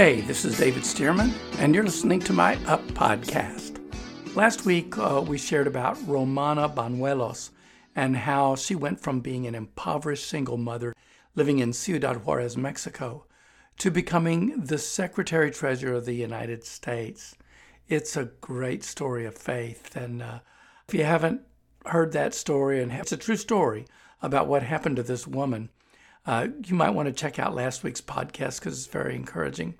Hey, 0.00 0.22
this 0.22 0.46
is 0.46 0.56
David 0.56 0.82
Stearman, 0.84 1.30
and 1.58 1.74
you're 1.74 1.84
listening 1.84 2.20
to 2.20 2.32
my 2.32 2.54
Up 2.64 2.80
podcast. 2.92 3.76
Last 4.34 4.64
week, 4.64 4.96
uh, 4.96 5.20
we 5.20 5.36
shared 5.36 5.66
about 5.66 5.98
Romana 6.08 6.70
Banuelos 6.70 7.50
and 7.94 8.16
how 8.16 8.56
she 8.56 8.74
went 8.74 8.98
from 8.98 9.20
being 9.20 9.46
an 9.46 9.54
impoverished 9.54 10.26
single 10.26 10.56
mother 10.56 10.96
living 11.34 11.58
in 11.58 11.74
Ciudad 11.74 12.24
Juarez, 12.24 12.56
Mexico, 12.56 13.26
to 13.76 13.90
becoming 13.90 14.64
the 14.64 14.78
Secretary 14.78 15.50
Treasurer 15.50 15.96
of 15.96 16.06
the 16.06 16.14
United 16.14 16.64
States. 16.64 17.36
It's 17.86 18.16
a 18.16 18.30
great 18.40 18.82
story 18.82 19.26
of 19.26 19.36
faith. 19.36 19.94
And 19.96 20.22
uh, 20.22 20.38
if 20.88 20.94
you 20.94 21.04
haven't 21.04 21.42
heard 21.84 22.12
that 22.12 22.32
story, 22.32 22.82
and 22.82 22.90
it's 22.90 23.12
a 23.12 23.18
true 23.18 23.36
story 23.36 23.84
about 24.22 24.48
what 24.48 24.62
happened 24.62 24.96
to 24.96 25.02
this 25.02 25.26
woman, 25.26 25.68
uh, 26.24 26.48
you 26.64 26.74
might 26.74 26.94
want 26.94 27.06
to 27.06 27.12
check 27.12 27.38
out 27.38 27.54
last 27.54 27.84
week's 27.84 28.00
podcast 28.00 28.60
because 28.60 28.78
it's 28.78 28.86
very 28.86 29.14
encouraging. 29.14 29.74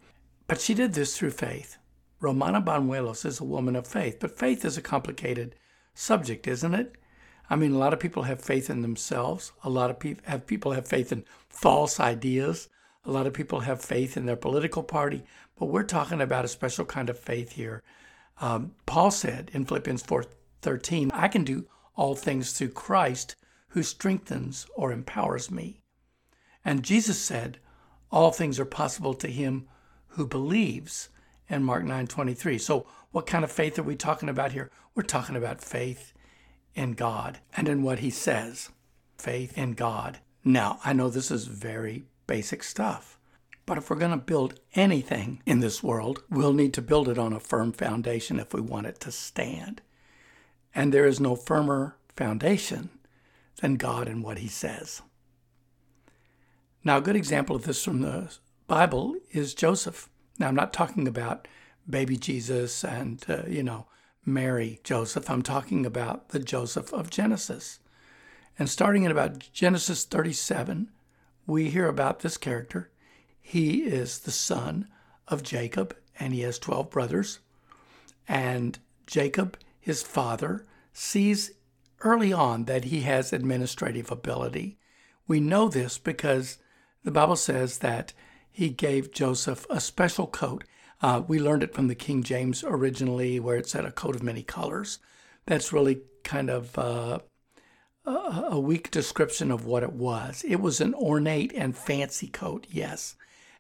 But 0.51 0.61
she 0.61 0.75
did 0.75 0.95
this 0.95 1.17
through 1.17 1.31
faith. 1.31 1.79
Romana 2.19 2.61
Banuelos 2.61 3.25
is 3.25 3.39
a 3.39 3.45
woman 3.45 3.77
of 3.77 3.87
faith, 3.87 4.17
but 4.19 4.37
faith 4.37 4.65
is 4.65 4.77
a 4.77 4.83
complicated 4.83 5.55
subject, 5.95 6.49
isn't 6.49 6.75
it? 6.75 6.97
I 7.49 7.55
mean, 7.55 7.71
a 7.71 7.79
lot 7.79 7.93
of 7.93 8.01
people 8.01 8.25
have 8.25 8.43
faith 8.43 8.69
in 8.69 8.83
themselves. 8.83 9.53
A 9.63 9.71
lot 9.71 9.91
of 9.91 10.01
people 10.01 10.25
have 10.27 10.49
people 10.49 10.73
have 10.73 10.89
faith 10.89 11.13
in 11.13 11.25
false 11.49 12.01
ideas. 12.01 12.69
A 13.05 13.13
lot 13.13 13.29
of 13.29 13.33
people 13.33 13.61
have 13.61 13.81
faith 13.81 14.17
in 14.17 14.27
their 14.27 14.35
political 14.35 14.83
party, 14.83 15.23
but 15.57 15.67
we're 15.67 15.85
talking 15.85 16.21
about 16.21 16.45
a 16.45 16.49
special 16.49 16.85
kind 16.85 17.09
of 17.09 17.17
faith 17.17 17.53
here. 17.53 17.85
Um, 18.41 18.75
Paul 18.87 19.13
said 19.13 19.53
in 19.55 19.65
Philippians 19.67 20.03
4:13, 20.03 21.13
"I 21.13 21.29
can 21.29 21.45
do 21.45 21.69
all 21.95 22.17
things 22.17 22.51
through 22.51 22.71
Christ 22.71 23.37
who 23.69 23.85
strengthens 23.85 24.67
or 24.75 24.91
empowers 24.91 25.49
me." 25.49 25.85
And 26.65 26.83
Jesus 26.83 27.23
said, 27.23 27.61
"All 28.11 28.33
things 28.33 28.59
are 28.59 28.65
possible 28.65 29.15
to 29.15 29.29
him 29.29 29.69
who 30.11 30.27
believes." 30.27 31.09
In 31.49 31.65
Mark 31.65 31.85
9:23. 31.85 32.59
So, 32.59 32.87
what 33.11 33.27
kind 33.27 33.43
of 33.43 33.51
faith 33.51 33.79
are 33.79 33.83
we 33.83 33.97
talking 33.97 34.29
about 34.29 34.53
here? 34.53 34.71
We're 34.95 35.03
talking 35.03 35.37
about 35.37 35.61
faith 35.61 36.13
in 36.75 36.93
God 36.93 37.41
and 37.57 37.69
in 37.69 37.83
what 37.83 37.99
he 37.99 38.11
says. 38.11 38.71
Faith 39.19 39.57
in 39.59 39.73
God. 39.73 40.19
Now, 40.45 40.81
I 40.85 40.93
know 40.93 41.09
this 41.09 41.31
is 41.31 41.47
very 41.47 42.05
basic 42.27 42.63
stuff. 42.63 43.19
But 43.67 43.79
if 43.79 43.89
we're 43.89 43.97
going 43.97 44.11
to 44.11 44.17
build 44.17 44.59
anything 44.75 45.43
in 45.47 45.61
this 45.61 45.83
world, 45.83 46.25
we'll 46.29 46.53
need 46.53 46.75
to 46.75 46.83
build 46.83 47.09
it 47.09 47.19
on 47.19 47.33
a 47.33 47.41
firm 47.41 47.73
foundation 47.73 48.41
if 48.41 48.53
we 48.53 48.61
want 48.61 48.87
it 48.87 48.99
to 49.01 49.13
stand. 49.13 49.81
And 50.75 50.93
there 50.93 51.07
is 51.07 51.21
no 51.21 51.37
firmer 51.37 51.97
foundation 52.17 52.91
than 53.61 53.77
God 53.77 54.09
and 54.09 54.25
what 54.25 54.39
He 54.39 54.49
says. 54.49 55.03
Now, 56.83 56.97
a 56.97 57.01
good 57.01 57.17
example 57.17 57.55
of 57.55 57.65
this 57.65 57.85
from 57.85 58.01
the 58.01 58.37
Bible 58.71 59.17
is 59.33 59.53
Joseph. 59.53 60.09
Now, 60.39 60.47
I'm 60.47 60.55
not 60.55 60.73
talking 60.73 61.09
about 61.09 61.49
baby 61.89 62.17
Jesus 62.17 62.85
and, 62.85 63.21
uh, 63.29 63.43
you 63.49 63.65
know, 63.65 63.89
Mary 64.25 64.79
Joseph. 64.85 65.29
I'm 65.29 65.43
talking 65.43 65.85
about 65.85 66.29
the 66.29 66.39
Joseph 66.39 66.93
of 66.93 67.11
Genesis. 67.11 67.81
And 68.57 68.71
starting 68.71 69.03
in 69.03 69.11
about 69.11 69.51
Genesis 69.53 70.05
37, 70.05 70.89
we 71.49 71.69
hear 71.71 71.89
about 71.89 72.21
this 72.21 72.37
character. 72.37 72.93
He 73.41 73.83
is 73.83 74.21
the 74.21 74.31
son 74.31 74.87
of 75.27 75.43
Jacob, 75.43 75.97
and 76.21 76.33
he 76.33 76.43
has 76.43 76.57
12 76.61 76.91
brothers. 76.91 77.41
And 78.29 78.79
Jacob, 79.05 79.59
his 79.81 80.05
father, 80.05 80.65
sees 80.93 81.55
early 82.03 82.33
on 82.33 82.67
that 82.67 82.85
he 82.85 83.01
has 83.01 83.33
administrative 83.33 84.13
ability. 84.13 84.79
We 85.27 85.41
know 85.41 85.69
this 85.69 85.99
because 85.99 86.59
the 87.03 87.11
Bible 87.11 87.35
says 87.35 87.79
that 87.79 88.13
he 88.61 88.69
gave 88.69 89.11
Joseph 89.11 89.65
a 89.71 89.81
special 89.81 90.27
coat. 90.27 90.65
Uh, 91.01 91.23
we 91.27 91.41
learned 91.41 91.63
it 91.63 91.73
from 91.73 91.89
the 91.89 91.95
King 91.95 92.23
James 92.23 92.63
originally, 92.63 93.41
where 93.41 93.57
it 93.57 93.67
said 93.67 93.87
a 93.87 93.91
coat 93.91 94.15
of 94.15 94.23
many 94.23 94.43
colors. 94.43 94.99
That's 95.47 95.73
really 95.73 96.03
kind 96.25 96.51
of 96.51 96.79
uh, 96.79 97.21
a 98.05 98.61
weak 98.61 98.91
description 98.91 99.51
of 99.51 99.65
what 99.65 99.83
it 99.83 99.95
was. 99.95 100.45
It 100.47 100.61
was 100.61 100.79
an 100.79 100.93
ornate 100.93 101.55
and 101.57 101.75
fancy 101.75 102.29
coat, 102.29 102.67
yes. 102.69 103.17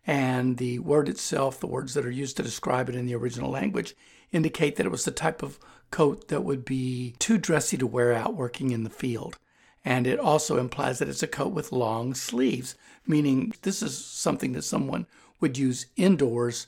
And 0.06 0.58
the 0.58 0.80
word 0.80 1.08
itself, 1.08 1.60
the 1.60 1.66
words 1.66 1.94
that 1.94 2.04
are 2.04 2.10
used 2.10 2.36
to 2.36 2.42
describe 2.42 2.90
it 2.90 2.94
in 2.94 3.06
the 3.06 3.14
original 3.14 3.50
language, 3.50 3.96
indicate 4.32 4.76
that 4.76 4.84
it 4.84 4.92
was 4.92 5.06
the 5.06 5.12
type 5.12 5.42
of 5.42 5.58
coat 5.90 6.28
that 6.28 6.44
would 6.44 6.66
be 6.66 7.14
too 7.18 7.38
dressy 7.38 7.78
to 7.78 7.86
wear 7.86 8.12
out 8.12 8.34
working 8.34 8.70
in 8.70 8.84
the 8.84 8.90
field. 8.90 9.38
And 9.84 10.06
it 10.06 10.18
also 10.18 10.58
implies 10.58 10.98
that 10.98 11.08
it's 11.08 11.22
a 11.22 11.26
coat 11.26 11.52
with 11.52 11.72
long 11.72 12.14
sleeves, 12.14 12.74
meaning 13.06 13.52
this 13.62 13.82
is 13.82 14.04
something 14.04 14.52
that 14.52 14.62
someone 14.62 15.06
would 15.40 15.56
use 15.56 15.86
indoors 15.96 16.66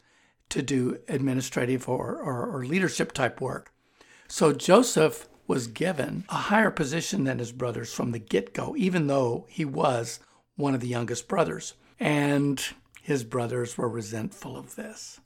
to 0.48 0.62
do 0.62 0.98
administrative 1.08 1.88
or, 1.88 2.16
or, 2.16 2.46
or 2.46 2.64
leadership 2.64 3.12
type 3.12 3.40
work. 3.40 3.72
So 4.28 4.52
Joseph 4.52 5.28
was 5.46 5.66
given 5.66 6.24
a 6.28 6.36
higher 6.36 6.70
position 6.70 7.24
than 7.24 7.38
his 7.38 7.52
brothers 7.52 7.92
from 7.92 8.12
the 8.12 8.18
get 8.18 8.54
go, 8.54 8.74
even 8.76 9.06
though 9.06 9.46
he 9.48 9.64
was 9.64 10.20
one 10.56 10.74
of 10.74 10.80
the 10.80 10.88
youngest 10.88 11.28
brothers. 11.28 11.74
And 12.00 12.62
his 13.02 13.24
brothers 13.24 13.76
were 13.76 13.88
resentful 13.88 14.56
of 14.56 14.76
this. 14.76 15.20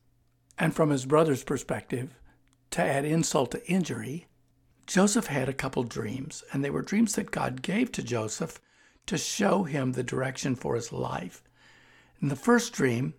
And 0.58 0.74
from 0.74 0.90
his 0.90 1.06
brother's 1.06 1.44
perspective, 1.44 2.18
to 2.70 2.82
add 2.82 3.04
insult 3.04 3.52
to 3.52 3.70
injury, 3.70 4.26
Joseph 4.86 5.26
had 5.26 5.48
a 5.48 5.54
couple 5.54 5.82
dreams, 5.82 6.44
and 6.52 6.64
they 6.64 6.70
were 6.70 6.82
dreams 6.82 7.14
that 7.14 7.30
God 7.30 7.62
gave 7.62 7.90
to 7.92 8.02
Joseph 8.02 8.60
to 9.06 9.18
show 9.18 9.64
him 9.64 9.92
the 9.92 10.02
direction 10.02 10.54
for 10.54 10.74
his 10.74 10.92
life. 10.92 11.42
And 12.20 12.30
the 12.30 12.36
first 12.36 12.72
dream 12.72 13.14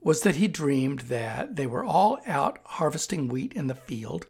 was 0.00 0.20
that 0.20 0.36
he 0.36 0.48
dreamed 0.48 1.00
that 1.00 1.56
they 1.56 1.66
were 1.66 1.84
all 1.84 2.18
out 2.26 2.58
harvesting 2.64 3.28
wheat 3.28 3.52
in 3.54 3.68
the 3.68 3.74
field, 3.74 4.26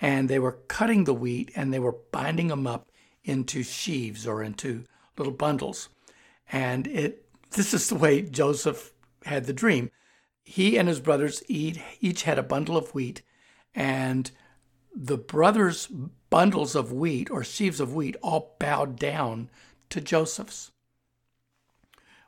and 0.00 0.28
they 0.28 0.38
were 0.38 0.60
cutting 0.68 1.04
the 1.04 1.14
wheat 1.14 1.50
and 1.56 1.72
they 1.72 1.78
were 1.78 1.96
binding 2.12 2.48
them 2.48 2.66
up 2.66 2.88
into 3.24 3.62
sheaves 3.62 4.26
or 4.26 4.42
into 4.42 4.84
little 5.16 5.32
bundles. 5.32 5.88
And 6.52 6.86
it 6.86 7.24
this 7.50 7.74
is 7.74 7.88
the 7.88 7.96
way 7.96 8.22
Joseph 8.22 8.92
had 9.24 9.46
the 9.46 9.52
dream. 9.52 9.90
He 10.44 10.78
and 10.78 10.86
his 10.86 11.00
brothers 11.00 11.42
each 11.48 12.22
had 12.22 12.38
a 12.38 12.42
bundle 12.42 12.76
of 12.76 12.94
wheat, 12.94 13.22
and 13.74 14.30
the 15.00 15.16
brothers' 15.16 15.86
bundles 16.28 16.74
of 16.74 16.92
wheat 16.92 17.30
or 17.30 17.44
sheaves 17.44 17.78
of 17.78 17.94
wheat 17.94 18.16
all 18.20 18.56
bowed 18.58 18.98
down 18.98 19.48
to 19.90 20.00
Joseph's. 20.00 20.72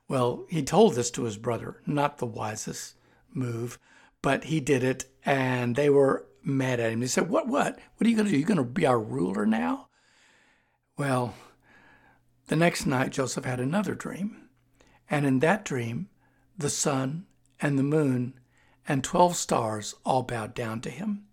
Well, 0.06 0.47
he 0.48 0.62
told 0.62 0.94
this 0.94 1.10
to 1.12 1.25
his 1.25 1.36
brother, 1.36 1.82
not 1.84 2.19
the 2.19 2.26
wisest 2.26 2.94
move, 3.32 3.78
but 4.22 4.44
he 4.44 4.60
did 4.60 4.84
it, 4.84 5.06
and 5.25 5.75
they 5.75 5.91
were 5.91 6.26
mad 6.44 6.78
at 6.78 6.92
him. 6.92 7.00
They 7.00 7.06
said, 7.08 7.28
What, 7.28 7.48
what? 7.48 7.78
What 7.97 8.06
are 8.06 8.10
you 8.10 8.16
going 8.16 8.26
to 8.26 8.32
do? 8.32 8.38
You're 8.38 8.47
going 8.47 8.58
to 8.58 8.64
be 8.64 8.87
our 8.87 9.00
ruler 9.00 9.44
now? 9.47 9.88
Well, 10.97 11.34
the 12.47 12.56
next 12.56 12.87
night, 12.87 13.10
Joseph 13.10 13.44
had 13.44 13.60
another 13.60 13.94
dream. 13.94 14.48
And 15.08 15.26
in 15.26 15.41
that 15.41 15.64
dream, 15.64 16.08
the 16.56 16.70
sun 16.70 17.26
and 17.60 17.78
the 17.78 17.82
moon 17.82 18.34
and 18.87 19.02
12 19.02 19.37
stars 19.37 19.94
all 20.04 20.22
bowed 20.22 20.54
down 20.54 20.81
to 20.82 20.91
him. 20.91 21.26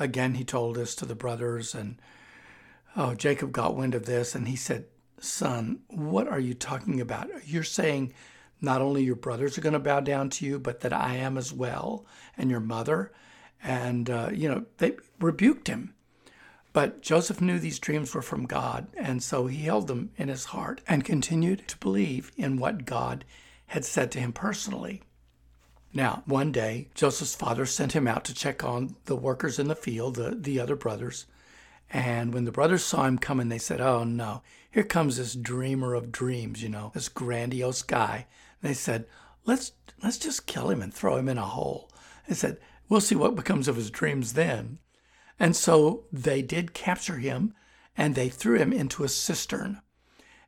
Again, 0.00 0.34
he 0.34 0.44
told 0.44 0.76
this 0.76 0.94
to 0.96 1.04
the 1.04 1.14
brothers, 1.14 1.74
and 1.74 2.00
oh, 2.96 3.14
Jacob 3.14 3.52
got 3.52 3.76
wind 3.76 3.94
of 3.94 4.06
this, 4.06 4.34
and 4.34 4.48
he 4.48 4.56
said, 4.56 4.86
Son, 5.20 5.80
what 5.88 6.26
are 6.26 6.40
you 6.40 6.54
talking 6.54 7.00
about? 7.00 7.28
You're 7.44 7.62
saying 7.62 8.14
not 8.62 8.80
only 8.80 9.04
your 9.04 9.14
brothers 9.14 9.58
are 9.58 9.60
going 9.60 9.74
to 9.74 9.78
bow 9.78 10.00
down 10.00 10.30
to 10.30 10.46
you, 10.46 10.58
but 10.58 10.80
that 10.80 10.94
I 10.94 11.16
am 11.16 11.36
as 11.36 11.52
well, 11.52 12.06
and 12.38 12.50
your 12.50 12.60
mother. 12.60 13.12
And, 13.62 14.08
uh, 14.08 14.30
you 14.32 14.48
know, 14.48 14.64
they 14.78 14.96
rebuked 15.20 15.68
him. 15.68 15.94
But 16.72 17.02
Joseph 17.02 17.42
knew 17.42 17.58
these 17.58 17.78
dreams 17.78 18.14
were 18.14 18.22
from 18.22 18.46
God, 18.46 18.86
and 18.96 19.22
so 19.22 19.48
he 19.48 19.64
held 19.64 19.86
them 19.86 20.12
in 20.16 20.28
his 20.28 20.46
heart 20.46 20.80
and 20.88 21.04
continued 21.04 21.68
to 21.68 21.76
believe 21.76 22.32
in 22.36 22.58
what 22.58 22.86
God 22.86 23.26
had 23.66 23.84
said 23.84 24.10
to 24.12 24.18
him 24.18 24.32
personally. 24.32 25.02
Now, 25.92 26.22
one 26.26 26.52
day, 26.52 26.88
Joseph's 26.94 27.34
father 27.34 27.66
sent 27.66 27.92
him 27.92 28.06
out 28.06 28.24
to 28.26 28.34
check 28.34 28.62
on 28.62 28.96
the 29.06 29.16
workers 29.16 29.58
in 29.58 29.68
the 29.68 29.74
field, 29.74 30.16
the, 30.16 30.36
the 30.38 30.60
other 30.60 30.76
brothers. 30.76 31.26
And 31.92 32.32
when 32.32 32.44
the 32.44 32.52
brothers 32.52 32.84
saw 32.84 33.04
him 33.04 33.18
coming, 33.18 33.48
they 33.48 33.58
said, 33.58 33.80
Oh 33.80 34.04
no, 34.04 34.42
here 34.70 34.84
comes 34.84 35.16
this 35.16 35.34
dreamer 35.34 35.94
of 35.94 36.12
dreams, 36.12 36.62
you 36.62 36.68
know, 36.68 36.92
this 36.94 37.08
grandiose 37.08 37.82
guy. 37.82 38.26
And 38.62 38.70
they 38.70 38.74
said, 38.74 39.06
Let's 39.44 39.72
let's 40.02 40.18
just 40.18 40.46
kill 40.46 40.70
him 40.70 40.80
and 40.80 40.94
throw 40.94 41.16
him 41.16 41.28
in 41.28 41.38
a 41.38 41.46
hole. 41.46 41.90
They 42.28 42.34
said, 42.34 42.58
We'll 42.88 43.00
see 43.00 43.16
what 43.16 43.34
becomes 43.34 43.66
of 43.66 43.76
his 43.76 43.90
dreams 43.90 44.34
then. 44.34 44.78
And 45.40 45.56
so 45.56 46.04
they 46.12 46.42
did 46.42 46.74
capture 46.74 47.16
him 47.16 47.54
and 47.96 48.14
they 48.14 48.28
threw 48.28 48.56
him 48.58 48.72
into 48.72 49.02
a 49.02 49.08
cistern. 49.08 49.80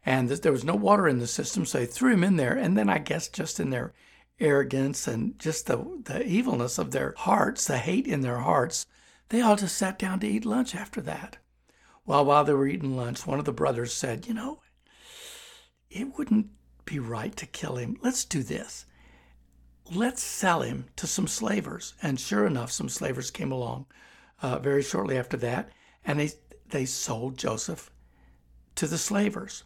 And 0.05 0.29
there 0.29 0.53
was 0.53 0.65
no 0.65 0.75
water 0.75 1.09
in 1.09 1.19
the 1.19 1.27
cistern, 1.27 1.65
so 1.65 1.79
they 1.79 1.87
threw 1.87 2.13
him 2.13 2.25
in 2.25 2.37
there. 2.37 2.55
And 2.55 2.77
then 2.77 2.89
I 2.89 2.99
guess 2.99 3.29
just 3.29 3.61
in 3.61 3.71
their 3.71 3.95
arrogance 4.41 5.07
and 5.07 5.39
just 5.39 5.67
the, 5.67 6.01
the 6.05 6.27
evilness 6.27 6.79
of 6.79 6.91
their 6.91 7.15
hearts, 7.17 7.67
the 7.67 7.79
hate 7.79 8.07
in 8.07 8.21
their 8.21 8.39
hearts, 8.39 8.87
they 9.29 9.41
all 9.41 9.57
just 9.57 9.77
sat 9.77 9.99
down 9.99 10.21
to 10.21 10.27
eat 10.27 10.45
lunch 10.45 10.75
after 10.75 11.01
that. 11.03 11.39
Well, 12.05 12.25
while 12.25 12.45
they 12.45 12.53
were 12.53 12.67
eating 12.67 12.97
lunch, 12.97 13.27
one 13.27 13.39
of 13.39 13.45
the 13.45 13.53
brothers 13.53 13.93
said, 13.93 14.27
You 14.27 14.35
know, 14.35 14.61
it 15.91 16.19
wouldn't 16.19 16.49
be 16.85 16.99
right 16.99 17.35
to 17.37 17.47
kill 17.47 17.77
him. 17.77 17.97
Let's 18.03 18.25
do 18.25 18.43
this 18.43 18.87
let's 19.91 20.23
sell 20.23 20.63
him 20.63 20.87
to 20.97 21.07
some 21.07 21.27
slavers. 21.27 21.95
And 22.03 22.19
sure 22.19 22.47
enough, 22.47 22.73
some 22.73 22.89
slavers 22.89 23.31
came 23.31 23.53
along 23.53 23.87
uh, 24.41 24.59
very 24.59 24.83
shortly 24.83 25.19
after 25.19 25.37
that, 25.39 25.71
and 26.05 26.19
they, 26.19 26.31
they 26.69 26.85
sold 26.85 27.37
Joseph 27.37 27.91
to 28.77 28.87
the 28.87 28.99
slavers. 28.99 29.65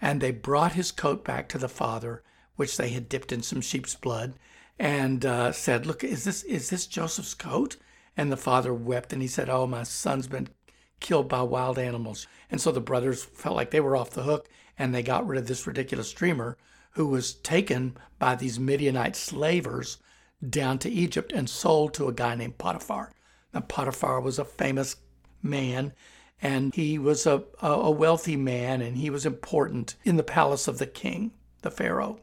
And 0.00 0.20
they 0.20 0.30
brought 0.30 0.72
his 0.72 0.92
coat 0.92 1.24
back 1.24 1.48
to 1.50 1.58
the 1.58 1.68
father, 1.68 2.22
which 2.60 2.76
they 2.76 2.90
had 2.90 3.08
dipped 3.08 3.32
in 3.32 3.42
some 3.42 3.62
sheep's 3.62 3.94
blood, 3.94 4.34
and 4.78 5.24
uh, 5.24 5.50
said, 5.50 5.86
"Look, 5.86 6.04
is 6.04 6.24
this 6.24 6.42
is 6.42 6.68
this 6.68 6.86
Joseph's 6.86 7.32
coat?" 7.32 7.78
And 8.18 8.30
the 8.30 8.36
father 8.36 8.74
wept, 8.74 9.14
and 9.14 9.22
he 9.22 9.28
said, 9.28 9.48
"Oh, 9.48 9.66
my 9.66 9.82
son's 9.82 10.26
been 10.26 10.48
killed 11.00 11.26
by 11.26 11.40
wild 11.40 11.78
animals." 11.78 12.26
And 12.50 12.60
so 12.60 12.70
the 12.70 12.78
brothers 12.82 13.24
felt 13.24 13.56
like 13.56 13.70
they 13.70 13.80
were 13.80 13.96
off 13.96 14.10
the 14.10 14.24
hook, 14.24 14.46
and 14.78 14.94
they 14.94 15.02
got 15.02 15.26
rid 15.26 15.38
of 15.38 15.46
this 15.46 15.66
ridiculous 15.66 16.12
dreamer 16.12 16.58
who 16.90 17.06
was 17.06 17.32
taken 17.32 17.96
by 18.18 18.34
these 18.34 18.60
Midianite 18.60 19.16
slavers 19.16 19.96
down 20.46 20.78
to 20.80 20.90
Egypt 20.90 21.32
and 21.32 21.48
sold 21.48 21.94
to 21.94 22.08
a 22.08 22.12
guy 22.12 22.34
named 22.34 22.58
Potiphar. 22.58 23.14
Now, 23.54 23.60
Potiphar 23.60 24.20
was 24.20 24.38
a 24.38 24.44
famous 24.44 24.96
man, 25.42 25.94
and 26.42 26.74
he 26.74 26.98
was 26.98 27.26
a, 27.26 27.42
a 27.62 27.90
wealthy 27.90 28.36
man, 28.36 28.82
and 28.82 28.98
he 28.98 29.08
was 29.08 29.24
important 29.24 29.96
in 30.04 30.18
the 30.18 30.22
palace 30.22 30.68
of 30.68 30.76
the 30.76 30.86
king, 30.86 31.32
the 31.62 31.70
Pharaoh. 31.70 32.20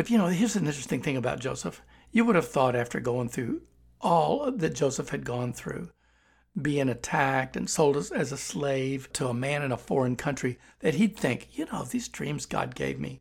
But 0.00 0.08
you 0.08 0.16
know, 0.16 0.28
here's 0.28 0.56
an 0.56 0.64
interesting 0.64 1.02
thing 1.02 1.18
about 1.18 1.40
Joseph. 1.40 1.82
You 2.10 2.24
would 2.24 2.34
have 2.34 2.48
thought 2.48 2.74
after 2.74 3.00
going 3.00 3.28
through 3.28 3.60
all 4.00 4.50
that 4.50 4.74
Joseph 4.74 5.10
had 5.10 5.26
gone 5.26 5.52
through, 5.52 5.90
being 6.62 6.88
attacked 6.88 7.54
and 7.54 7.68
sold 7.68 7.98
as, 7.98 8.10
a 8.10 8.38
slave 8.38 9.12
to 9.12 9.28
a 9.28 9.34
man 9.34 9.62
in 9.62 9.72
a 9.72 9.76
foreign 9.76 10.16
country, 10.16 10.58
that 10.78 10.94
he'd 10.94 11.18
think, 11.18 11.48
you 11.52 11.66
know, 11.66 11.84
these 11.84 12.08
dreams 12.08 12.46
God 12.46 12.74
gave 12.74 12.98
me, 12.98 13.20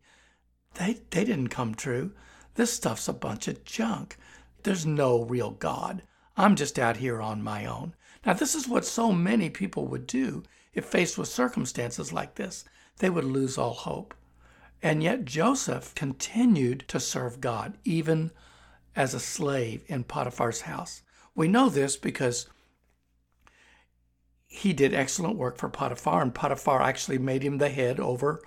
they, 0.76 1.02
they 1.10 1.26
didn't 1.26 1.50
come 1.50 1.76
true. 1.76 2.14
This 2.56 2.72
stuff's 2.72 3.10
a 3.10 3.14
bunch 3.14 3.50
of 3.50 3.66
junk. 3.66 4.16
There's 4.64 4.86
no 4.86 5.24
real 5.26 5.52
God. 5.52 6.04
I'm 6.38 6.56
just 6.56 6.80
out 6.80 6.96
here 6.96 7.20
on 7.20 7.44
my 7.44 7.66
own. 7.66 7.94
Now, 8.26 8.31
this 8.31 8.56
is 8.56 8.70
what 8.70 8.86
so 8.86 9.12
many 9.12 9.50
people 9.50 9.86
would 9.88 10.08
do 10.08 10.44
if 10.74 10.86
faced 10.86 11.18
with 11.18 11.28
circumstances 11.28 12.14
like 12.14 12.36
this. 12.36 12.64
They 13.00 13.10
would 13.10 13.26
lose 13.26 13.58
all 13.58 13.74
hope. 13.74 14.14
And 14.81 15.04
yet, 15.04 15.26
Joseph 15.26 15.94
continued 15.96 16.86
to 16.88 17.00
serve 17.00 17.42
God, 17.42 17.78
even 17.84 18.31
as 18.96 19.14
a 19.14 19.20
slave 19.20 19.84
in 19.88 20.04
Potiphar's 20.04 20.62
house. 20.62 21.02
We 21.36 21.48
know 21.48 21.70
this 21.70 21.98
because 21.98 22.48
he 24.48 24.74
did 24.74 24.94
excellent 24.94 25.38
work 25.38 25.58
for 25.58 25.70
Potiphar, 25.70 26.22
and 26.22 26.34
Potiphar 26.34 26.81
actually 26.81 27.18
made 27.18 27.44
him 27.44 27.58
the 27.58 27.70
head 27.70 28.00
over 28.00 28.42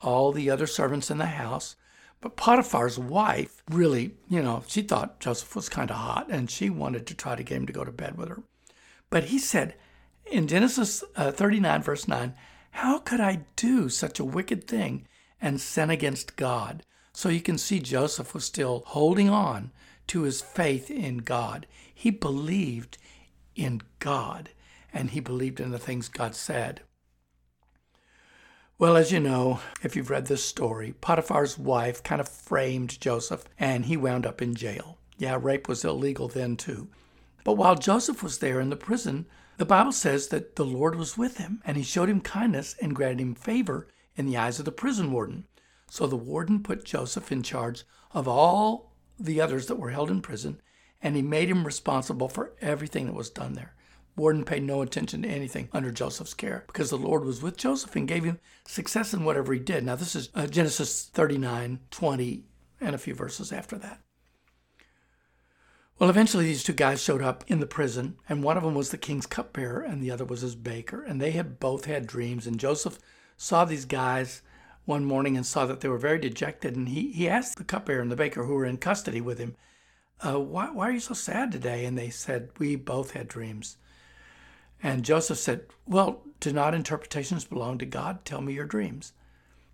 all 0.00 0.32
the 0.32 0.48
other 0.48 0.66
servants 0.66 1.10
in 1.10 1.18
the 1.18 1.26
house. 1.26 1.76
But 2.20 2.36
Potiphar's 2.36 2.98
wife 2.98 3.62
really, 3.70 4.14
you 4.28 4.42
know, 4.42 4.62
she 4.66 4.82
thought 4.82 5.20
Joseph 5.20 5.56
was 5.56 5.68
kind 5.68 5.90
of 5.90 5.96
hot 5.96 6.28
and 6.30 6.50
she 6.50 6.68
wanted 6.68 7.06
to 7.06 7.14
try 7.14 7.34
to 7.34 7.42
get 7.42 7.56
him 7.56 7.66
to 7.66 7.72
go 7.72 7.84
to 7.84 7.92
bed 7.92 8.16
with 8.16 8.28
her. 8.28 8.42
But 9.08 9.24
he 9.24 9.38
said 9.38 9.74
in 10.26 10.46
Genesis 10.46 11.02
uh, 11.16 11.32
39, 11.32 11.82
verse 11.82 12.06
9, 12.06 12.34
How 12.72 12.98
could 12.98 13.20
I 13.20 13.46
do 13.56 13.88
such 13.88 14.20
a 14.20 14.24
wicked 14.24 14.66
thing 14.66 15.06
and 15.40 15.60
sin 15.60 15.90
against 15.90 16.36
God? 16.36 16.82
So 17.12 17.28
you 17.28 17.40
can 17.40 17.58
see 17.58 17.80
Joseph 17.80 18.34
was 18.34 18.44
still 18.44 18.82
holding 18.86 19.28
on 19.28 19.72
to 20.08 20.22
his 20.22 20.40
faith 20.40 20.90
in 20.90 21.18
God. 21.18 21.66
He 21.94 22.10
believed 22.10 22.98
in 23.54 23.82
God 23.98 24.50
and 24.92 25.10
he 25.10 25.20
believed 25.20 25.60
in 25.60 25.70
the 25.70 25.78
things 25.78 26.08
God 26.08 26.34
said. 26.34 26.82
Well, 28.78 28.96
as 28.96 29.12
you 29.12 29.20
know, 29.20 29.60
if 29.82 29.94
you've 29.94 30.08
read 30.08 30.26
this 30.26 30.42
story, 30.42 30.94
Potiphar's 31.00 31.58
wife 31.58 32.02
kind 32.02 32.20
of 32.20 32.28
framed 32.28 32.98
Joseph 33.00 33.44
and 33.58 33.84
he 33.84 33.96
wound 33.96 34.24
up 34.24 34.40
in 34.40 34.54
jail. 34.54 34.96
Yeah, 35.18 35.38
rape 35.40 35.68
was 35.68 35.84
illegal 35.84 36.28
then 36.28 36.56
too. 36.56 36.88
But 37.44 37.54
while 37.54 37.74
Joseph 37.74 38.22
was 38.22 38.38
there 38.38 38.58
in 38.58 38.70
the 38.70 38.76
prison, 38.76 39.26
the 39.58 39.66
Bible 39.66 39.92
says 39.92 40.28
that 40.28 40.56
the 40.56 40.64
Lord 40.64 40.94
was 40.94 41.18
with 41.18 41.36
him 41.36 41.60
and 41.66 41.76
he 41.76 41.82
showed 41.82 42.08
him 42.08 42.22
kindness 42.22 42.74
and 42.80 42.96
granted 42.96 43.20
him 43.20 43.34
favor 43.34 43.86
in 44.20 44.26
the 44.26 44.36
eyes 44.36 44.58
of 44.60 44.64
the 44.64 44.70
prison 44.72 45.10
warden. 45.10 45.46
So 45.88 46.06
the 46.06 46.16
warden 46.16 46.62
put 46.62 46.84
Joseph 46.84 47.32
in 47.32 47.42
charge 47.42 47.82
of 48.12 48.28
all 48.28 48.92
the 49.18 49.40
others 49.40 49.66
that 49.66 49.78
were 49.78 49.90
held 49.90 50.10
in 50.10 50.22
prison 50.22 50.60
and 51.02 51.16
he 51.16 51.22
made 51.22 51.48
him 51.48 51.64
responsible 51.64 52.28
for 52.28 52.52
everything 52.60 53.06
that 53.06 53.14
was 53.14 53.30
done 53.30 53.54
there. 53.54 53.74
Warden 54.16 54.44
paid 54.44 54.64
no 54.64 54.82
attention 54.82 55.22
to 55.22 55.28
anything 55.28 55.68
under 55.72 55.90
Joseph's 55.90 56.34
care 56.34 56.64
because 56.66 56.90
the 56.90 56.98
Lord 56.98 57.24
was 57.24 57.42
with 57.42 57.56
Joseph 57.56 57.96
and 57.96 58.06
gave 58.06 58.24
him 58.24 58.38
success 58.66 59.14
in 59.14 59.24
whatever 59.24 59.52
he 59.54 59.60
did. 59.60 59.84
Now, 59.84 59.96
this 59.96 60.14
is 60.14 60.28
uh, 60.34 60.46
Genesis 60.46 61.06
39 61.06 61.80
20 61.90 62.44
and 62.82 62.94
a 62.94 62.98
few 62.98 63.14
verses 63.14 63.52
after 63.52 63.78
that. 63.78 64.00
Well, 65.98 66.10
eventually 66.10 66.44
these 66.44 66.64
two 66.64 66.72
guys 66.72 67.02
showed 67.02 67.22
up 67.22 67.44
in 67.46 67.60
the 67.60 67.66
prison, 67.66 68.16
and 68.26 68.42
one 68.42 68.56
of 68.56 68.62
them 68.62 68.74
was 68.74 68.90
the 68.90 68.96
king's 68.96 69.26
cupbearer, 69.26 69.82
and 69.82 70.02
the 70.02 70.10
other 70.10 70.24
was 70.24 70.40
his 70.40 70.54
baker. 70.54 71.02
And 71.02 71.20
they 71.20 71.32
had 71.32 71.60
both 71.60 71.84
had 71.84 72.06
dreams. 72.06 72.46
And 72.46 72.58
Joseph 72.58 72.98
saw 73.40 73.64
these 73.64 73.86
guys 73.86 74.42
one 74.84 75.02
morning 75.02 75.34
and 75.34 75.46
saw 75.46 75.64
that 75.64 75.80
they 75.80 75.88
were 75.88 75.96
very 75.96 76.18
dejected. 76.18 76.76
And 76.76 76.90
he, 76.90 77.10
he 77.10 77.26
asked 77.26 77.56
the 77.56 77.64
cupbearer 77.64 78.02
and 78.02 78.12
the 78.12 78.16
baker 78.16 78.44
who 78.44 78.52
were 78.52 78.66
in 78.66 78.76
custody 78.76 79.22
with 79.22 79.38
him, 79.38 79.56
uh, 80.20 80.38
why, 80.38 80.70
why 80.70 80.90
are 80.90 80.92
you 80.92 81.00
so 81.00 81.14
sad 81.14 81.50
today? 81.50 81.86
And 81.86 81.96
they 81.96 82.10
said, 82.10 82.50
We 82.58 82.76
both 82.76 83.12
had 83.12 83.28
dreams. 83.28 83.78
And 84.82 85.06
Joseph 85.06 85.38
said, 85.38 85.62
Well, 85.86 86.20
do 86.38 86.52
not 86.52 86.74
interpretations 86.74 87.46
belong 87.46 87.78
to 87.78 87.86
God? 87.86 88.26
Tell 88.26 88.42
me 88.42 88.52
your 88.52 88.66
dreams. 88.66 89.14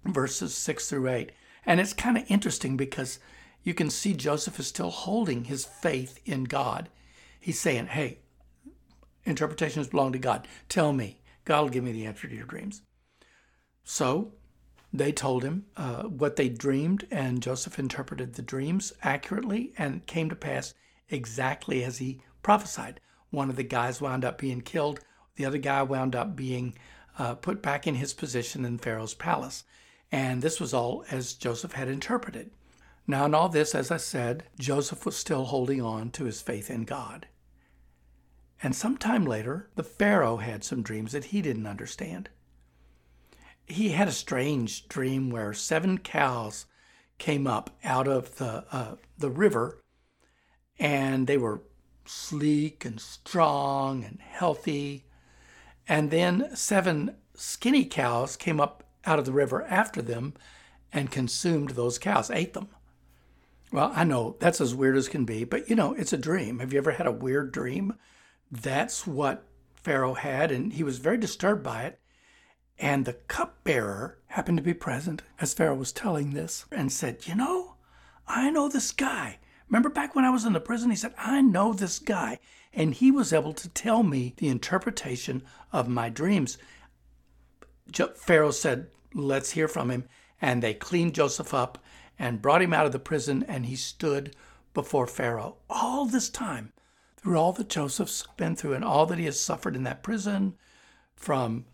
Verses 0.05 0.55
6 0.55 0.89
through 0.89 1.09
8. 1.09 1.33
And 1.67 1.81
it's 1.81 1.93
kind 1.93 2.17
of 2.17 2.25
interesting 2.29 2.77
because 2.77 3.19
you 3.65 3.75
can 3.75 3.91
see 3.91 4.15
Joseph 4.15 4.61
is 4.61 4.69
still 4.69 4.91
holding 4.91 5.45
his 5.47 5.65
faith 5.65 6.21
in 6.25 6.45
God. 6.45 6.89
He's 7.41 7.59
saying, 7.59 7.89
Hey, 7.89 8.21
interpretations 9.25 9.89
belong 9.89 10.13
to 10.13 10.21
God. 10.21 10.47
Tell 10.69 10.93
me. 10.93 11.19
God 11.45 11.63
will 11.63 11.69
give 11.71 11.83
me 11.83 11.91
the 11.91 12.07
answer 12.07 12.29
to 12.29 12.35
your 12.35 12.47
dreams. 12.47 12.83
So 13.89 14.33
they 14.93 15.13
told 15.13 15.45
him 15.45 15.67
uh, 15.77 16.03
what 16.03 16.35
they 16.35 16.49
dreamed, 16.49 17.07
and 17.09 17.41
Joseph 17.41 17.79
interpreted 17.79 18.35
the 18.35 18.43
dreams 18.43 18.93
accurately 19.03 19.73
and 19.79 20.05
came 20.07 20.29
to 20.29 20.35
pass 20.35 20.75
exactly 21.09 21.85
as 21.85 21.99
he 21.99 22.21
prophesied. 22.43 22.99
One 23.31 23.49
of 23.49 23.55
the 23.55 23.63
guys 23.63 24.01
wound 24.01 24.25
up 24.25 24.39
being 24.39 24.61
killed. 24.61 24.99
The 25.37 25.45
other 25.45 25.59
guy 25.59 25.85
wound 25.85 26.17
up 26.17 26.35
being 26.35 26.77
uh, 27.17 27.37
put 27.37 27.63
back 27.63 27.87
in 27.87 27.95
his 27.95 28.13
position 28.13 28.65
in 28.65 28.79
Pharaoh's 28.79 29.15
palace. 29.15 29.63
And 30.11 30.43
this 30.43 30.59
was 30.59 30.75
all 30.75 31.05
as 31.09 31.35
Joseph 31.35 31.73
had 31.73 31.89
interpreted. 31.89 32.51
Now, 33.07 33.27
in 33.27 33.35
all 33.35 33.49
this, 33.49 33.73
as 33.73 33.93
I 33.93 33.99
said, 33.99 34.45
Joseph 34.59 35.07
was 35.07 35.17
still 35.17 35.45
holding 35.45 35.81
on 35.81 36.11
to 36.11 36.25
his 36.25 36.43
faith 36.43 36.71
in 36.71 36.83
God. 36.83 37.29
And 38.61 38.75
some 38.75 38.97
time 38.97 39.25
later, 39.25 39.69
the 39.77 39.85
Pharaoh 39.85 40.39
had 40.39 40.65
some 40.65 40.83
dreams 40.83 41.13
that 41.13 41.27
he 41.27 41.41
didn't 41.41 41.69
understand. 41.69 42.31
He 43.67 43.91
had 43.91 44.09
a 44.09 44.13
strange 44.13 44.89
dream 44.89 45.31
where 45.31 45.53
seven 45.53 45.99
cows 45.99 46.67
came 47.19 47.47
up 47.47 47.71
out 47.83 48.07
of 48.07 48.37
the, 48.37 48.65
uh, 48.71 48.97
the 49.19 49.31
river, 49.31 49.81
and 50.79 51.27
they 51.27 51.37
were 51.37 51.63
sleek 52.05 52.85
and 52.85 53.01
strong 53.01 54.05
and 54.05 54.21
healthy. 54.21 55.05
And 55.89 56.11
then 56.11 56.55
seven 56.55 57.17
skinny 57.35 57.85
cows 57.85 58.37
came 58.37 58.61
up 58.61 58.85
out 59.05 59.19
of 59.19 59.25
the 59.25 59.33
river 59.33 59.65
after 59.65 60.03
them 60.03 60.35
and 60.93 61.11
consumed 61.11 61.71
those 61.71 61.99
cows, 61.99 62.31
ate 62.31 62.55
them. 62.55 62.69
Well, 63.73 63.93
I 63.95 64.05
know 64.05 64.37
that's 64.39 64.61
as 64.61 64.75
weird 64.75 64.97
as 64.97 65.09
can 65.09 65.25
be, 65.25 65.45
but 65.45 65.69
you 65.69 65.77
know, 65.77 65.93
it's 65.95 66.13
a 66.13 66.19
dream. 66.19 66.61
Have 66.61 66.73
you 66.73 66.79
ever 66.79 66.93
had 66.93 67.07
a 67.07 67.13
weird 67.13 67.53
dream? 67.53 67.95
That's 68.51 69.07
what 69.07 69.45
Pharaoh 69.75 70.15
had, 70.15 70.53
and 70.53 70.73
he 70.73 70.83
was 70.83 70.99
very 70.99 71.17
disturbed 71.17 71.63
by 71.63 71.83
it. 71.83 72.01
And 72.79 73.05
the 73.05 73.15
cupbearer 73.15 74.19
happened 74.29 74.59
to 74.59 74.63
be 74.63 74.75
present 74.75 75.23
as 75.41 75.55
Pharaoh 75.55 75.77
was 75.77 75.93
telling 75.93 76.33
this 76.33 76.67
and 76.71 76.93
said, 76.93 77.27
You 77.27 77.35
know, 77.35 77.77
I 78.29 78.51
know 78.51 78.69
this 78.69 78.93
guy. 78.93 79.39
Remember 79.69 79.89
back 79.89 80.15
when 80.15 80.25
I 80.25 80.31
was 80.31 80.45
in 80.45 80.53
the 80.53 80.61
prison? 80.61 80.91
He 80.91 80.97
said, 80.97 81.15
I 81.17 81.41
know 81.41 81.73
this 81.73 81.99
guy. 81.99 82.39
And 82.73 82.93
he 82.93 83.11
was 83.11 83.33
able 83.33 83.55
to 83.55 83.69
tell 83.71 84.03
me 84.03 84.35
the 84.37 84.49
interpretation 84.49 85.43
of 85.73 85.89
my 85.89 86.09
dreams. 86.11 86.59
Pharaoh 88.17 88.51
said, 88.51 88.89
Let's 89.15 89.53
hear 89.53 89.69
from 89.69 89.91
him. 89.91 90.05
And 90.43 90.63
they 90.63 90.75
cleaned 90.75 91.15
Joseph 91.15 91.55
up 91.55 91.79
and 92.19 92.43
brought 92.43 92.63
him 92.63 92.75
out 92.75 92.87
of 92.87 92.93
the 92.93 92.99
prison, 92.99 93.45
and 93.49 93.67
he 93.67 93.77
stood 93.77 94.37
before 94.75 95.07
Pharaoh. 95.07 95.57
All 95.71 96.07
this 96.07 96.29
time, 96.29 96.73
through 97.17 97.39
all 97.39 97.53
that 97.55 97.69
Joseph's 97.69 98.27
been 98.37 98.55
through 98.55 98.75
and 98.75 98.85
all 98.85 99.07
that 99.07 99.19
he 99.19 99.25
has 99.25 99.41
suffered 99.41 99.77
in 99.77 99.85
that 99.85 100.03
prison, 100.03 100.55
from 101.15 101.65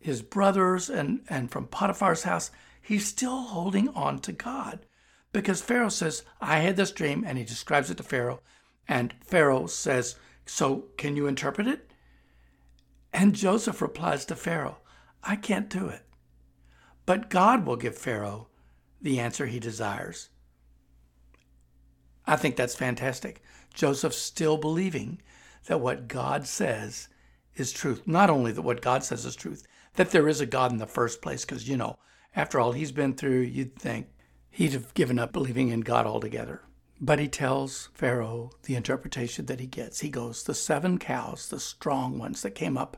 his 0.00 0.22
brothers 0.22 0.88
and, 0.88 1.20
and 1.28 1.50
from 1.50 1.66
Potiphar's 1.66 2.22
house, 2.22 2.50
he's 2.80 3.06
still 3.06 3.42
holding 3.42 3.88
on 3.90 4.18
to 4.20 4.32
God. 4.32 4.86
Because 5.32 5.60
Pharaoh 5.60 5.88
says, 5.88 6.24
I 6.40 6.58
had 6.60 6.76
this 6.76 6.90
dream, 6.90 7.24
and 7.26 7.36
he 7.36 7.44
describes 7.44 7.90
it 7.90 7.96
to 7.98 8.02
Pharaoh. 8.02 8.40
And 8.86 9.14
Pharaoh 9.24 9.66
says, 9.66 10.16
So 10.46 10.86
can 10.96 11.16
you 11.16 11.26
interpret 11.26 11.66
it? 11.66 11.90
And 13.12 13.34
Joseph 13.34 13.82
replies 13.82 14.24
to 14.26 14.36
Pharaoh, 14.36 14.78
I 15.22 15.36
can't 15.36 15.68
do 15.68 15.88
it. 15.88 16.02
But 17.04 17.30
God 17.30 17.66
will 17.66 17.76
give 17.76 17.96
Pharaoh 17.96 18.48
the 19.00 19.18
answer 19.18 19.46
he 19.46 19.58
desires. 19.58 20.30
I 22.26 22.36
think 22.36 22.56
that's 22.56 22.74
fantastic. 22.74 23.42
Joseph 23.74 24.14
still 24.14 24.56
believing 24.58 25.20
that 25.66 25.80
what 25.80 26.08
God 26.08 26.46
says 26.46 27.08
is 27.54 27.72
truth. 27.72 28.02
Not 28.06 28.30
only 28.30 28.52
that 28.52 28.62
what 28.62 28.82
God 28.82 29.04
says 29.04 29.24
is 29.24 29.36
truth, 29.36 29.66
that 29.94 30.10
there 30.10 30.28
is 30.28 30.40
a 30.40 30.46
God 30.46 30.72
in 30.72 30.78
the 30.78 30.86
first 30.86 31.22
place, 31.22 31.44
because, 31.44 31.68
you 31.68 31.76
know, 31.76 31.98
after 32.36 32.60
all 32.60 32.72
he's 32.72 32.92
been 32.92 33.14
through, 33.14 33.40
you'd 33.40 33.76
think 33.76 34.08
he'd 34.50 34.72
have 34.72 34.94
given 34.94 35.18
up 35.18 35.32
believing 35.32 35.68
in 35.68 35.80
God 35.80 36.06
altogether. 36.06 36.62
But 37.00 37.18
he 37.18 37.28
tells 37.28 37.90
Pharaoh 37.94 38.50
the 38.64 38.74
interpretation 38.74 39.46
that 39.46 39.60
he 39.60 39.66
gets. 39.66 40.00
He 40.00 40.08
goes, 40.08 40.42
The 40.42 40.54
seven 40.54 40.98
cows, 40.98 41.48
the 41.48 41.60
strong 41.60 42.18
ones 42.18 42.42
that 42.42 42.54
came 42.54 42.76
up 42.76 42.96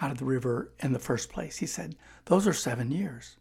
out 0.00 0.10
of 0.10 0.18
the 0.18 0.24
river 0.24 0.72
in 0.78 0.92
the 0.92 0.98
first 0.98 1.30
place, 1.30 1.58
he 1.58 1.66
said, 1.66 1.94
those 2.26 2.46
are 2.46 2.52
seven 2.52 2.90
years. 2.90 3.36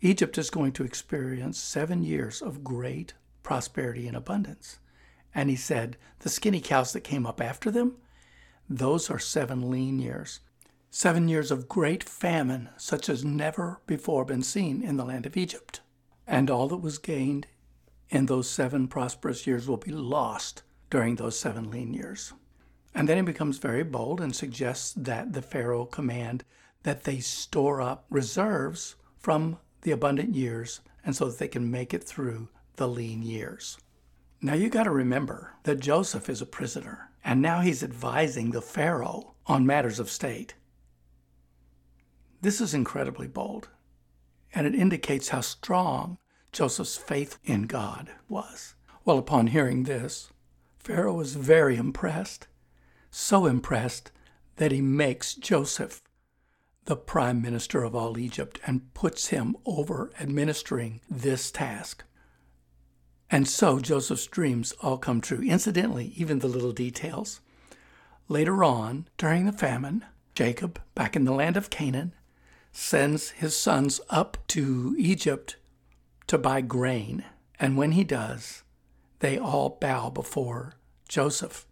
Egypt 0.00 0.36
is 0.36 0.50
going 0.50 0.72
to 0.72 0.84
experience 0.84 1.58
seven 1.58 2.02
years 2.02 2.42
of 2.42 2.62
great 2.62 3.14
prosperity 3.42 4.06
and 4.06 4.16
abundance. 4.16 4.78
And 5.34 5.48
he 5.48 5.56
said, 5.56 5.96
The 6.18 6.28
skinny 6.28 6.60
cows 6.60 6.92
that 6.92 7.00
came 7.00 7.26
up 7.26 7.40
after 7.40 7.70
them, 7.70 7.96
those 8.68 9.10
are 9.10 9.18
seven 9.18 9.70
lean 9.70 9.98
years. 9.98 10.40
Seven 10.96 11.26
years 11.26 11.50
of 11.50 11.68
great 11.68 12.04
famine, 12.04 12.68
such 12.76 13.08
as 13.08 13.24
never 13.24 13.80
before 13.84 14.24
been 14.24 14.44
seen 14.44 14.80
in 14.80 14.96
the 14.96 15.04
land 15.04 15.26
of 15.26 15.36
Egypt. 15.36 15.80
And 16.24 16.48
all 16.48 16.68
that 16.68 16.76
was 16.76 16.98
gained 16.98 17.48
in 18.10 18.26
those 18.26 18.48
seven 18.48 18.86
prosperous 18.86 19.44
years 19.44 19.66
will 19.66 19.76
be 19.76 19.90
lost 19.90 20.62
during 20.90 21.16
those 21.16 21.36
seven 21.36 21.68
lean 21.68 21.94
years. 21.94 22.32
And 22.94 23.08
then 23.08 23.16
he 23.16 23.24
becomes 23.24 23.58
very 23.58 23.82
bold 23.82 24.20
and 24.20 24.36
suggests 24.36 24.92
that 24.92 25.32
the 25.32 25.42
Pharaoh 25.42 25.84
command 25.84 26.44
that 26.84 27.02
they 27.02 27.18
store 27.18 27.82
up 27.82 28.06
reserves 28.08 28.94
from 29.18 29.58
the 29.82 29.90
abundant 29.90 30.36
years 30.36 30.80
and 31.04 31.16
so 31.16 31.24
that 31.24 31.38
they 31.40 31.48
can 31.48 31.72
make 31.72 31.92
it 31.92 32.04
through 32.04 32.50
the 32.76 32.86
lean 32.86 33.24
years. 33.24 33.78
Now 34.40 34.54
you 34.54 34.68
got 34.68 34.84
to 34.84 34.92
remember 34.92 35.54
that 35.64 35.80
Joseph 35.80 36.28
is 36.30 36.40
a 36.40 36.46
prisoner 36.46 37.10
and 37.24 37.42
now 37.42 37.62
he's 37.62 37.82
advising 37.82 38.52
the 38.52 38.62
Pharaoh 38.62 39.34
on 39.48 39.66
matters 39.66 39.98
of 39.98 40.08
state. 40.08 40.54
This 42.44 42.60
is 42.60 42.74
incredibly 42.74 43.26
bold 43.26 43.70
and 44.54 44.66
it 44.66 44.74
indicates 44.74 45.30
how 45.30 45.40
strong 45.40 46.18
Joseph's 46.52 46.98
faith 46.98 47.38
in 47.42 47.62
God 47.62 48.10
was. 48.28 48.74
Well, 49.02 49.16
upon 49.16 49.46
hearing 49.46 49.84
this, 49.84 50.30
Pharaoh 50.78 51.14
was 51.14 51.36
very 51.36 51.76
impressed, 51.76 52.46
so 53.10 53.46
impressed 53.46 54.12
that 54.56 54.72
he 54.72 54.82
makes 54.82 55.32
Joseph 55.32 56.02
the 56.84 56.96
prime 56.96 57.40
minister 57.40 57.82
of 57.82 57.94
all 57.94 58.18
Egypt 58.18 58.60
and 58.66 58.92
puts 58.92 59.28
him 59.28 59.56
over 59.64 60.12
administering 60.20 61.00
this 61.08 61.50
task. 61.50 62.04
And 63.30 63.48
so 63.48 63.78
Joseph's 63.78 64.26
dreams 64.26 64.74
all 64.82 64.98
come 64.98 65.22
true. 65.22 65.40
Incidentally, 65.40 66.12
even 66.14 66.40
the 66.40 66.48
little 66.48 66.72
details. 66.72 67.40
Later 68.28 68.62
on, 68.62 69.08
during 69.16 69.46
the 69.46 69.52
famine, 69.52 70.04
Jacob, 70.34 70.78
back 70.94 71.16
in 71.16 71.24
the 71.24 71.32
land 71.32 71.56
of 71.56 71.70
Canaan, 71.70 72.12
sends 72.76 73.30
his 73.30 73.56
sons 73.56 74.00
up 74.10 74.36
to 74.48 74.96
Egypt 74.98 75.56
to 76.26 76.36
buy 76.36 76.60
grain. 76.60 77.24
And 77.58 77.76
when 77.76 77.92
he 77.92 78.02
does, 78.02 78.64
they 79.20 79.38
all 79.38 79.78
bow 79.80 80.10
before 80.10 80.74
Joseph. 81.08 81.66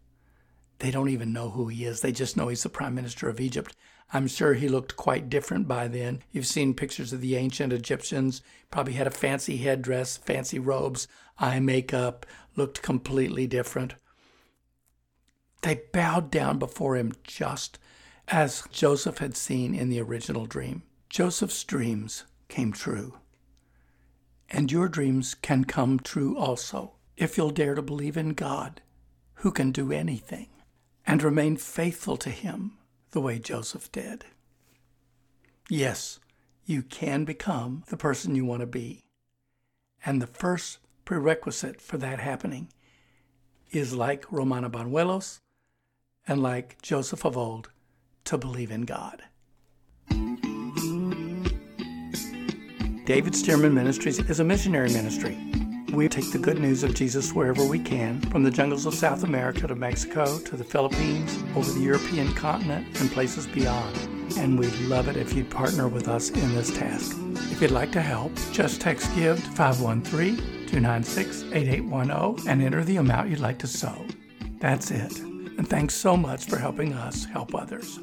They 0.78 0.92
don't 0.92 1.09
even 1.09 1.32
know 1.32 1.50
who 1.50 1.66
he 1.66 1.85
is. 1.85 2.00
They 2.00 2.12
just 2.12 2.37
know 2.37 2.49
he's 2.49 2.62
the 2.62 2.68
prime 2.68 2.94
minister 2.94 3.28
of 3.28 3.40
Egypt. 3.40 3.75
I'm 4.12 4.28
sure 4.28 4.54
he 4.54 4.68
looked 4.68 4.97
quite 4.97 5.28
different 5.28 5.66
by 5.66 5.88
then. 5.88 6.23
You've 6.30 6.47
seen 6.47 6.73
pictures 6.73 7.12
of 7.12 7.21
the 7.21 7.35
ancient 7.35 7.73
Egyptians, 7.73 8.40
probably 8.71 8.92
had 8.92 9.06
a 9.09 9.11
fancy 9.11 9.56
headdress, 9.56 10.16
fancy 10.18 10.61
robes, 10.61 11.09
eye 11.38 11.59
makeup, 11.59 12.26
looked 12.54 12.80
completely 12.80 13.49
different. 13.49 13.94
They 15.62 15.82
bowed 15.92 16.30
down 16.30 16.59
before 16.59 16.97
him 16.97 17.12
just 17.25 17.80
as 18.28 18.64
Joseph 18.71 19.18
had 19.18 19.37
seen 19.37 19.75
in 19.75 19.88
the 19.88 20.00
original 20.00 20.47
dream. 20.47 20.82
Joseph's 21.12 21.62
dreams 21.64 22.25
came 22.49 22.73
true. 22.73 23.19
And 24.49 24.73
your 24.73 24.88
dreams 24.88 25.35
can 25.35 25.66
come 25.66 26.00
true 26.00 26.38
also 26.38 26.95
if 27.19 27.37
you'll 27.37 27.50
dare 27.50 27.75
to 27.75 27.83
believe 27.83 28.16
in 28.16 28.31
God, 28.31 28.81
who 29.35 29.52
can 29.52 29.73
do 29.73 29.92
anything, 29.92 30.49
and 31.07 31.23
remain 31.23 31.59
faithful 31.59 32.16
to 32.16 32.31
Him 32.31 32.78
the 33.11 33.21
way 33.21 33.38
Joseph 33.38 33.92
did. 33.92 34.25
Yes, 35.69 36.19
you 36.64 36.83
can 36.83 37.26
become 37.26 37.85
the 37.88 37.99
person 37.99 38.35
you 38.35 38.47
want 38.47 38.61
to 38.61 38.66
be. 38.66 39.02
And 40.07 40.23
the 40.23 40.26
first 40.26 40.78
prerequisite 41.04 41.78
for 41.83 41.99
that 41.99 42.21
happening 42.21 42.73
is 43.71 43.92
like 43.92 44.33
Romana 44.33 44.71
Banuelos 44.71 45.40
and 46.26 46.42
like 46.42 46.81
Joseph 46.81 47.26
of 47.26 47.37
old, 47.37 47.69
to 48.25 48.38
believe 48.38 48.71
in 48.71 48.87
God. 48.87 49.25
David 53.04 53.32
Stearman 53.32 53.73
Ministries 53.73 54.21
is 54.21 54.38
a 54.38 54.44
missionary 54.44 54.88
ministry. 54.92 55.37
We 55.92 56.09
take 56.09 56.30
the 56.30 56.38
good 56.38 56.61
news 56.61 56.85
of 56.85 56.94
Jesus 56.94 57.32
wherever 57.32 57.66
we 57.66 57.80
can, 57.80 58.21
from 58.30 58.44
the 58.44 58.50
jungles 58.50 58.87
of 58.87 58.94
South 58.94 59.25
America 59.25 59.66
to 59.66 59.75
Mexico 59.75 60.38
to 60.38 60.56
the 60.56 60.62
Philippines, 60.62 61.37
over 61.56 61.73
the 61.73 61.80
European 61.80 62.32
continent, 62.35 62.87
and 63.00 63.11
places 63.11 63.49
beyond. 63.49 63.97
And 64.38 64.56
we'd 64.56 64.73
love 64.82 65.09
it 65.09 65.16
if 65.16 65.32
you'd 65.32 65.50
partner 65.50 65.88
with 65.88 66.06
us 66.06 66.30
in 66.30 66.54
this 66.54 66.73
task. 66.73 67.16
If 67.50 67.61
you'd 67.61 67.73
like 67.73 67.90
to 67.92 68.00
help, 68.00 68.32
just 68.52 68.80
text 68.80 69.12
GIVE 69.16 69.40
513 69.56 70.37
296 70.68 71.42
8810 71.52 72.49
and 72.49 72.62
enter 72.62 72.85
the 72.85 72.99
amount 72.99 73.30
you'd 73.30 73.40
like 73.40 73.59
to 73.59 73.66
sow. 73.66 74.06
That's 74.61 74.92
it. 74.92 75.18
And 75.18 75.68
thanks 75.68 75.94
so 75.94 76.16
much 76.16 76.44
for 76.44 76.56
helping 76.56 76.92
us 76.92 77.25
help 77.25 77.52
others. 77.52 77.99